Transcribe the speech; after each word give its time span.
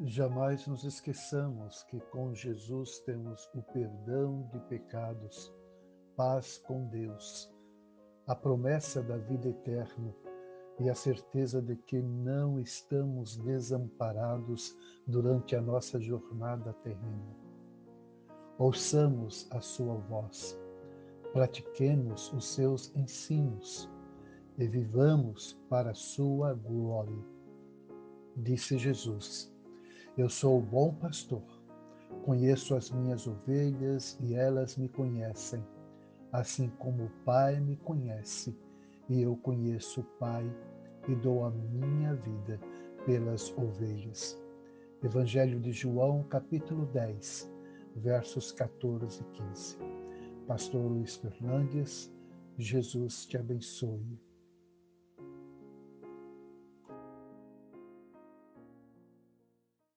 Jamais 0.00 0.66
nos 0.66 0.84
esqueçamos 0.84 1.82
que 1.84 2.00
com 2.00 2.34
Jesus 2.34 3.00
temos 3.00 3.48
o 3.54 3.62
perdão 3.62 4.48
de 4.50 4.58
pecados, 4.60 5.52
paz 6.16 6.56
com 6.66 6.86
Deus, 6.88 7.52
a 8.26 8.34
promessa 8.34 9.02
da 9.02 9.18
vida 9.18 9.50
eterna 9.50 10.14
e 10.80 10.88
a 10.88 10.94
certeza 10.94 11.60
de 11.60 11.76
que 11.76 12.00
não 12.00 12.58
estamos 12.58 13.36
desamparados 13.36 14.74
durante 15.06 15.54
a 15.54 15.60
nossa 15.60 16.00
jornada 16.00 16.72
terrena. 16.82 17.36
Ouçamos 18.58 19.46
a 19.50 19.60
sua 19.60 19.94
voz, 19.94 20.58
pratiquemos 21.34 22.32
os 22.32 22.46
seus 22.46 22.96
ensinos 22.96 23.90
e 24.56 24.66
vivamos 24.66 25.52
para 25.68 25.90
a 25.90 25.94
sua 25.94 26.54
glória. 26.54 27.24
Disse 28.34 28.78
Jesus 28.78 29.51
eu 30.16 30.28
sou 30.28 30.58
o 30.58 30.62
bom 30.62 30.92
pastor. 30.94 31.42
Conheço 32.24 32.74
as 32.74 32.90
minhas 32.90 33.26
ovelhas 33.26 34.18
e 34.20 34.34
elas 34.34 34.76
me 34.76 34.88
conhecem, 34.88 35.64
assim 36.30 36.68
como 36.78 37.04
o 37.04 37.10
Pai 37.24 37.58
me 37.58 37.76
conhece, 37.76 38.56
e 39.08 39.22
eu 39.22 39.36
conheço 39.36 40.00
o 40.00 40.04
Pai 40.18 40.44
e 41.08 41.14
dou 41.14 41.44
a 41.44 41.50
minha 41.50 42.14
vida 42.14 42.60
pelas 43.06 43.50
ovelhas. 43.56 44.38
Evangelho 45.02 45.58
de 45.58 45.72
João, 45.72 46.22
capítulo 46.24 46.86
10, 46.86 47.50
versos 47.96 48.52
14 48.52 49.20
e 49.20 49.24
15. 49.24 49.78
Pastor 50.46 50.92
Luiz 50.92 51.16
Fernandes, 51.16 52.12
Jesus 52.58 53.24
te 53.26 53.36
abençoe. 53.36 54.20